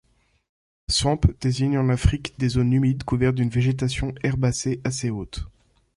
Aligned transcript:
Swamp 0.89 1.19
désigne 1.41 1.77
en 1.77 1.89
Afrique 1.89 2.33
des 2.39 2.49
zones 2.49 2.73
humides 2.73 3.03
couvertes 3.03 3.35
d'une 3.35 3.51
végétation 3.51 4.15
herbacée 4.23 4.81
assez 4.83 5.11
haute. 5.11 5.45